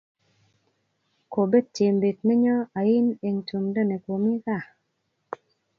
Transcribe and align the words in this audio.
Kobet 1.33 1.67
Jembet 1.77 2.17
nennyo 2.27 2.57
ain 2.79 3.07
eng' 3.27 3.45
tumdo 3.47 3.81
ne 3.85 3.97
komie 4.05 4.37
kaa 4.45 4.65